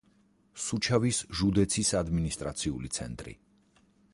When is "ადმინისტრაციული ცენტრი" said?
2.01-3.37